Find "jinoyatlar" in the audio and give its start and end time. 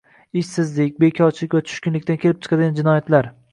2.83-3.33